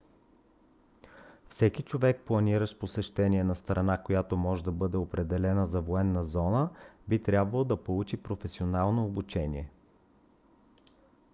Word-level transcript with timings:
всеки 1.49 1.83
човек 1.83 2.21
планиращ 2.25 2.79
посещение 2.79 3.43
на 3.43 3.55
страна 3.55 3.97
която 4.03 4.37
може 4.37 4.63
да 4.63 4.71
бъде 4.71 4.97
определена 4.97 5.67
за 5.67 5.81
военна 5.81 6.23
зона 6.23 6.69
би 7.07 7.23
трябвало 7.23 7.63
да 7.63 7.83
получи 7.83 8.17
професионално 8.17 9.05
обучение 9.05 9.69